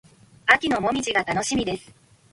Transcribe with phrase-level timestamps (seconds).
[0.47, 1.93] 秋の紅葉が楽しみです。